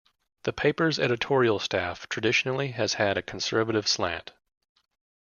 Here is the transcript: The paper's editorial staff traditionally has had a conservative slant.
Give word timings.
The 0.45 0.51
paper's 0.51 0.97
editorial 0.97 1.59
staff 1.59 2.09
traditionally 2.09 2.69
has 2.69 2.95
had 2.95 3.19
a 3.19 3.21
conservative 3.21 3.87
slant. 3.87 4.31